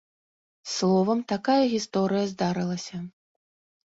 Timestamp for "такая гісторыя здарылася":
1.31-2.97